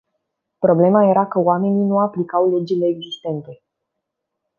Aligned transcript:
Problema 0.59 1.05
era 1.09 1.27
că 1.27 1.39
oamenii 1.39 1.85
nu 1.85 1.99
aplicau 1.99 2.49
legile 2.49 2.85
existente. 2.85 3.63